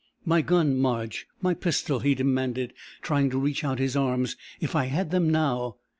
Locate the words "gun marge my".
0.41-1.53